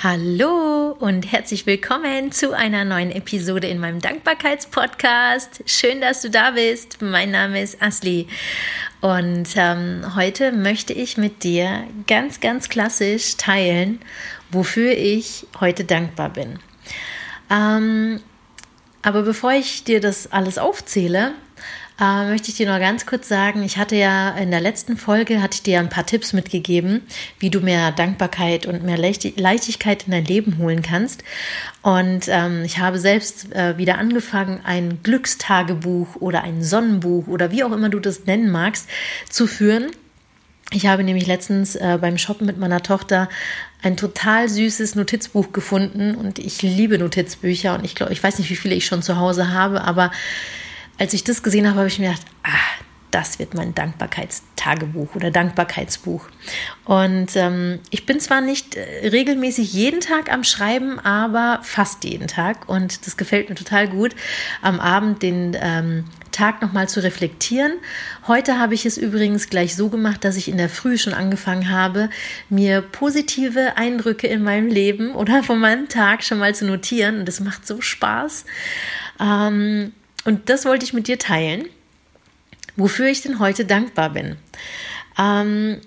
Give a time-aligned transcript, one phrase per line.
[0.00, 5.64] Hallo und herzlich willkommen zu einer neuen Episode in meinem Dankbarkeitspodcast.
[5.66, 7.02] Schön, dass du da bist.
[7.02, 8.28] Mein Name ist Asli
[9.00, 14.00] und ähm, heute möchte ich mit dir ganz, ganz klassisch teilen,
[14.52, 16.60] wofür ich heute dankbar bin.
[17.50, 18.20] Ähm,
[19.02, 21.32] aber bevor ich dir das alles aufzähle,
[22.00, 25.42] äh, möchte ich dir noch ganz kurz sagen, ich hatte ja in der letzten Folge,
[25.42, 27.02] hatte ich dir ein paar Tipps mitgegeben,
[27.40, 31.24] wie du mehr Dankbarkeit und mehr Leichtigkeit in dein Leben holen kannst.
[31.82, 37.64] Und ähm, ich habe selbst äh, wieder angefangen, ein Glückstagebuch oder ein Sonnenbuch oder wie
[37.64, 38.88] auch immer du das nennen magst,
[39.28, 39.90] zu führen.
[40.70, 43.28] Ich habe nämlich letztens äh, beim Shoppen mit meiner Tochter
[43.82, 48.50] ein total süßes Notizbuch gefunden und ich liebe Notizbücher und ich glaube, ich weiß nicht,
[48.50, 50.10] wie viele ich schon zu Hause habe, aber
[50.98, 52.78] als ich das gesehen habe, habe ich mir gedacht, ah,
[53.10, 56.28] das wird mein Dankbarkeitstagebuch oder Dankbarkeitsbuch.
[56.84, 62.28] Und ähm, ich bin zwar nicht äh, regelmäßig jeden Tag am Schreiben, aber fast jeden
[62.28, 62.68] Tag.
[62.68, 64.14] Und das gefällt mir total gut,
[64.60, 67.72] am Abend den ähm, Tag nochmal zu reflektieren.
[68.26, 71.70] Heute habe ich es übrigens gleich so gemacht, dass ich in der Früh schon angefangen
[71.70, 72.10] habe,
[72.50, 77.20] mir positive Eindrücke in meinem Leben oder von meinem Tag schon mal zu notieren.
[77.20, 78.44] Und das macht so Spaß.
[79.18, 79.92] Ähm,
[80.24, 81.66] und das wollte ich mit dir teilen,
[82.76, 84.36] wofür ich denn heute dankbar bin.
[85.18, 85.80] Ähm,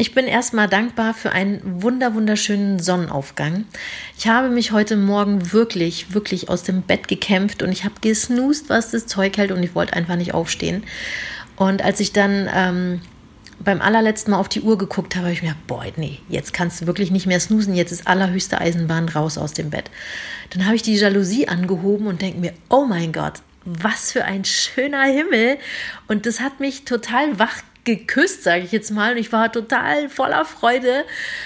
[0.00, 3.66] ich bin erstmal dankbar für einen wunder wunderschönen Sonnenaufgang.
[4.16, 8.70] Ich habe mich heute Morgen wirklich, wirklich aus dem Bett gekämpft und ich habe gesnoost,
[8.70, 10.84] was das Zeug hält und ich wollte einfach nicht aufstehen.
[11.56, 13.02] Und als ich dann ähm,
[13.62, 16.54] beim allerletzten Mal auf die Uhr geguckt habe, habe ich mir gedacht, boah, nee, jetzt
[16.54, 19.90] kannst du wirklich nicht mehr snoosen, jetzt ist allerhöchste Eisenbahn raus aus dem Bett.
[20.48, 24.44] Dann habe ich die Jalousie angehoben und denke mir, oh mein Gott, was für ein
[24.44, 25.58] schöner Himmel.
[26.08, 29.12] Und das hat mich total wach geküsst, sage ich jetzt mal.
[29.12, 31.04] Und ich war total voller Freude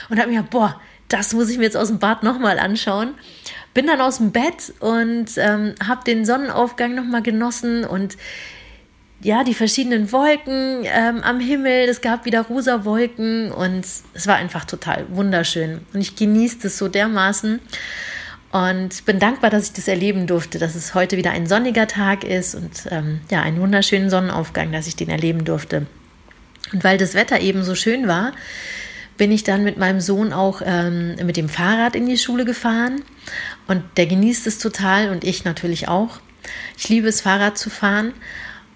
[0.09, 3.15] und habe mir gedacht, boah, das muss ich mir jetzt aus dem Bad nochmal anschauen.
[3.73, 8.17] Bin dann aus dem Bett und ähm, habe den Sonnenaufgang nochmal genossen und
[9.21, 11.89] ja, die verschiedenen Wolken ähm, am Himmel.
[11.89, 15.81] Es gab wieder rosa Wolken und es war einfach total wunderschön.
[15.95, 17.61] Und ich genieße das so dermaßen.
[18.55, 22.23] Und bin dankbar, dass ich das erleben durfte, dass es heute wieder ein sonniger Tag
[22.23, 25.89] ist und ähm, ja, einen wunderschönen Sonnenaufgang, dass ich den erleben durfte.
[26.73, 28.31] Und weil das Wetter eben so schön war,
[29.17, 33.03] bin ich dann mit meinem Sohn auch ähm, mit dem Fahrrad in die Schule gefahren.
[33.67, 36.21] Und der genießt es total und ich natürlich auch.
[36.79, 38.13] Ich liebe es, Fahrrad zu fahren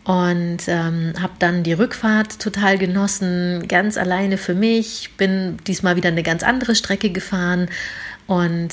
[0.03, 5.11] und ähm, habe dann die Rückfahrt total genossen, ganz alleine für mich.
[5.17, 7.69] Bin diesmal wieder eine ganz andere Strecke gefahren
[8.27, 8.73] und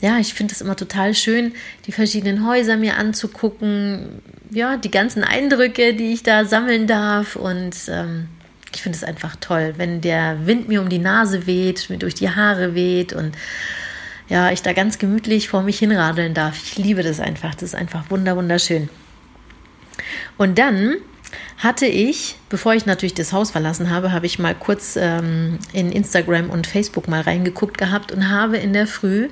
[0.00, 1.52] ja, ich finde es immer total schön,
[1.86, 7.74] die verschiedenen Häuser mir anzugucken, ja, die ganzen Eindrücke, die ich da sammeln darf und
[7.88, 8.28] ähm,
[8.74, 12.14] ich finde es einfach toll, wenn der Wind mir um die Nase weht, mir durch
[12.14, 13.34] die Haare weht und
[14.28, 16.62] ja, ich da ganz gemütlich vor mich hinradeln darf.
[16.62, 18.90] Ich liebe das einfach, das ist einfach wunder wunderschön.
[20.36, 20.96] Und dann
[21.58, 25.92] hatte ich, bevor ich natürlich das Haus verlassen habe, habe ich mal kurz ähm, in
[25.92, 29.28] Instagram und Facebook mal reingeguckt gehabt und habe in der Früh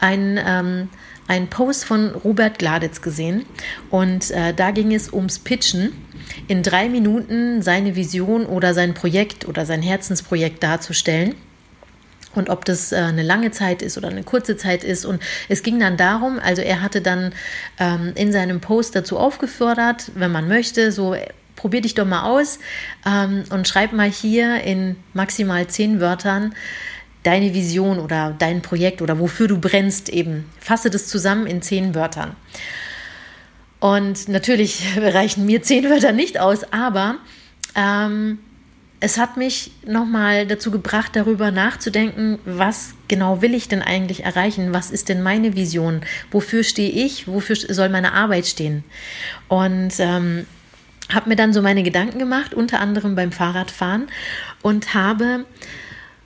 [0.00, 0.88] einen, ähm,
[1.26, 3.46] einen Post von Robert Gladitz gesehen.
[3.90, 5.92] Und äh, da ging es ums Pitchen.
[6.46, 11.34] In drei Minuten seine Vision oder sein Projekt oder sein Herzensprojekt darzustellen
[12.34, 15.04] und ob das äh, eine lange Zeit ist oder eine kurze Zeit ist.
[15.04, 17.32] Und es ging dann darum, also er hatte dann
[17.78, 21.16] ähm, in seinem Post dazu aufgefordert, wenn man möchte, so
[21.56, 22.58] probier dich doch mal aus
[23.06, 26.54] ähm, und schreib mal hier in maximal zehn Wörtern
[27.24, 30.48] deine Vision oder dein Projekt oder wofür du brennst eben.
[30.60, 32.36] Fasse das zusammen in zehn Wörtern.
[33.80, 37.16] Und natürlich reichen mir zehn Wörter nicht aus, aber
[37.74, 38.38] ähm,
[39.00, 44.72] es hat mich nochmal dazu gebracht, darüber nachzudenken, was genau will ich denn eigentlich erreichen?
[44.72, 46.00] Was ist denn meine Vision?
[46.30, 47.28] Wofür stehe ich?
[47.28, 48.82] Wofür soll meine Arbeit stehen?
[49.46, 50.46] Und ähm,
[51.12, 54.08] habe mir dann so meine Gedanken gemacht, unter anderem beim Fahrradfahren
[54.62, 55.44] und habe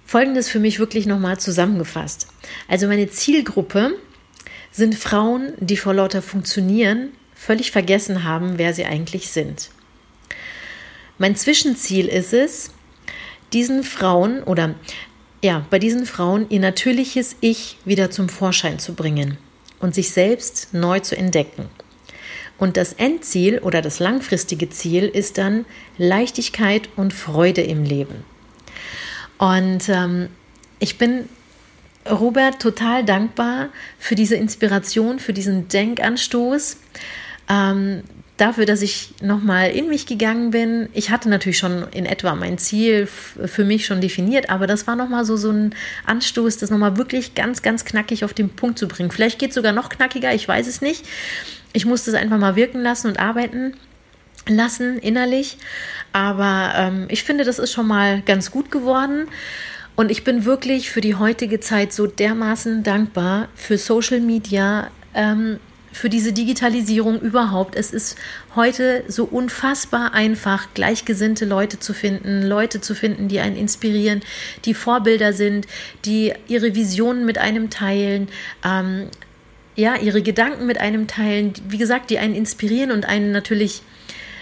[0.06, 2.26] Folgendes für mich wirklich nochmal zusammengefasst.
[2.68, 3.94] Also meine Zielgruppe
[4.70, 9.70] sind Frauen, die vor lauter Funktionieren völlig vergessen haben, wer sie eigentlich sind.
[11.18, 12.70] Mein Zwischenziel ist es,
[13.52, 14.74] diesen Frauen oder
[15.42, 19.38] ja, bei diesen Frauen ihr natürliches Ich wieder zum Vorschein zu bringen
[19.80, 21.68] und sich selbst neu zu entdecken.
[22.58, 25.64] Und das Endziel oder das langfristige Ziel ist dann
[25.98, 28.24] Leichtigkeit und Freude im Leben.
[29.38, 30.28] Und ähm,
[30.78, 31.28] ich bin
[32.08, 36.76] Robert total dankbar für diese Inspiration, für diesen Denkanstoß.
[37.48, 38.04] Ähm,
[38.36, 40.88] dafür, dass ich nochmal in mich gegangen bin.
[40.94, 44.96] Ich hatte natürlich schon in etwa mein Ziel für mich schon definiert, aber das war
[44.96, 45.74] nochmal so, so ein
[46.06, 49.10] Anstoß, das nochmal wirklich ganz, ganz knackig auf den Punkt zu bringen.
[49.10, 51.04] Vielleicht geht es sogar noch knackiger, ich weiß es nicht.
[51.72, 53.74] Ich musste es einfach mal wirken lassen und arbeiten
[54.48, 55.58] lassen innerlich.
[56.12, 59.28] Aber ähm, ich finde, das ist schon mal ganz gut geworden.
[59.94, 65.60] Und ich bin wirklich für die heutige Zeit so dermaßen dankbar für Social Media, ähm,
[65.92, 67.76] für diese Digitalisierung überhaupt.
[67.76, 68.16] Es ist
[68.56, 74.20] heute so unfassbar einfach, gleichgesinnte Leute zu finden, Leute zu finden, die einen inspirieren,
[74.64, 75.66] die Vorbilder sind,
[76.04, 78.28] die ihre Visionen mit einem teilen.
[78.64, 79.08] Ähm,
[79.74, 83.82] ja, ihre Gedanken mit einem teilen, wie gesagt, die einen inspirieren und einen natürlich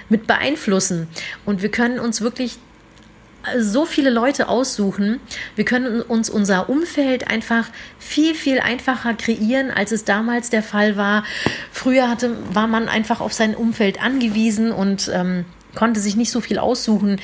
[0.08, 1.06] mit beeinflussen.
[1.44, 2.58] Und wir können uns wirklich
[3.58, 5.20] so viele Leute aussuchen.
[5.56, 10.96] Wir können uns unser Umfeld einfach viel, viel einfacher kreieren, als es damals der Fall
[10.96, 11.24] war.
[11.72, 15.44] Früher hatte, war man einfach auf sein Umfeld angewiesen und ähm,
[15.74, 17.20] konnte sich nicht so viel aussuchen,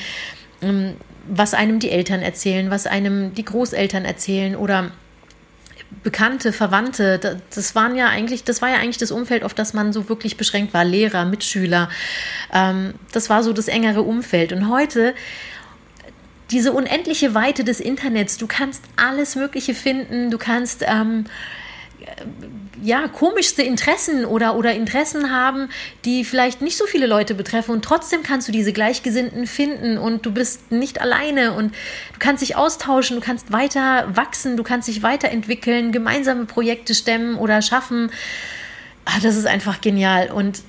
[0.63, 0.95] ähm,
[1.29, 4.93] was einem die Eltern erzählen, was einem die Großeltern erzählen oder
[6.03, 9.93] Bekannte, Verwandte, das waren ja eigentlich, das war ja eigentlich das Umfeld, auf das man
[9.93, 11.89] so wirklich beschränkt war, Lehrer, Mitschüler.
[12.53, 14.53] Ähm, das war so das engere Umfeld.
[14.53, 15.15] Und heute
[16.51, 21.25] diese unendliche Weite des Internets, du kannst alles Mögliche finden, du kannst ähm,
[22.83, 25.69] ja, komischste Interessen oder, oder Interessen haben,
[26.05, 27.73] die vielleicht nicht so viele Leute betreffen.
[27.73, 29.99] Und trotzdem kannst du diese Gleichgesinnten finden.
[29.99, 31.55] Und du bist nicht alleine.
[31.55, 31.75] Und
[32.13, 37.37] du kannst dich austauschen, du kannst weiter wachsen, du kannst dich weiterentwickeln, gemeinsame Projekte stemmen
[37.37, 38.11] oder schaffen.
[39.05, 40.31] Ah, das ist einfach genial.
[40.31, 40.63] Und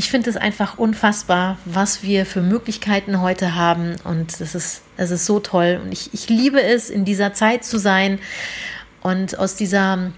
[0.00, 5.10] ich finde es einfach unfassbar, was wir für Möglichkeiten heute haben und es ist, es
[5.10, 8.18] ist so toll und ich, ich liebe es, in dieser Zeit zu sein
[9.02, 10.10] und aus dieser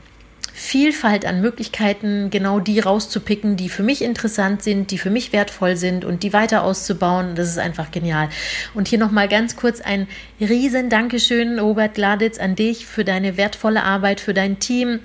[0.52, 5.76] Vielfalt an Möglichkeiten, genau die rauszupicken, die für mich interessant sind, die für mich wertvoll
[5.76, 7.35] sind und die weiter auszubauen.
[7.35, 8.28] Das ist einfach genial.
[8.75, 10.06] Und hier nochmal ganz kurz ein
[10.38, 15.00] riesen Dankeschön, Robert Gladitz, an dich für deine wertvolle Arbeit, für dein Team,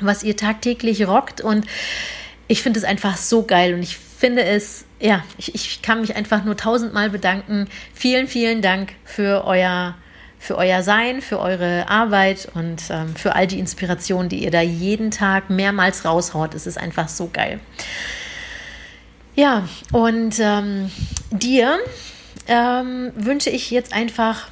[0.00, 1.42] was ihr tagtäglich rockt.
[1.42, 1.66] Und
[2.48, 6.16] ich finde es einfach so geil und ich finde es, ja, ich, ich kann mich
[6.16, 7.68] einfach nur tausendmal bedanken.
[7.94, 9.94] Vielen, vielen Dank für euer
[10.38, 14.60] für euer Sein, für eure Arbeit und ähm, für all die Inspirationen, die ihr da
[14.60, 16.54] jeden Tag mehrmals raushaut.
[16.54, 17.58] Es ist einfach so geil.
[19.34, 20.90] Ja, und ähm,
[21.30, 21.78] dir
[22.46, 24.48] ähm, wünsche ich jetzt einfach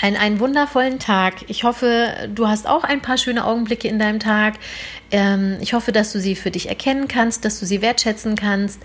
[0.00, 1.48] einen, einen wundervollen Tag.
[1.48, 4.54] Ich hoffe, du hast auch ein paar schöne Augenblicke in deinem Tag.
[5.10, 8.80] Ähm, ich hoffe, dass du sie für dich erkennen kannst, dass du sie wertschätzen kannst.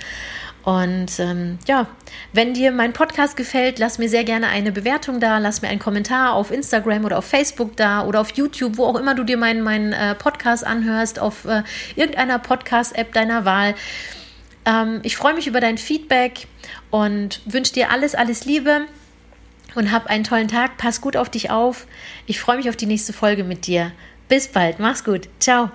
[0.63, 1.87] Und ähm, ja,
[2.33, 5.79] wenn dir mein Podcast gefällt, lass mir sehr gerne eine Bewertung da, lass mir einen
[5.79, 9.37] Kommentar auf Instagram oder auf Facebook da oder auf YouTube, wo auch immer du dir
[9.37, 11.63] meinen mein, äh, Podcast anhörst, auf äh,
[11.95, 13.73] irgendeiner Podcast-App deiner Wahl.
[14.65, 16.47] Ähm, ich freue mich über dein Feedback
[16.91, 18.81] und wünsche dir alles, alles Liebe
[19.75, 20.77] und hab einen tollen Tag.
[20.77, 21.87] Pass gut auf dich auf.
[22.25, 23.91] Ich freue mich auf die nächste Folge mit dir.
[24.27, 24.79] Bis bald.
[24.79, 25.29] Mach's gut.
[25.39, 25.71] Ciao.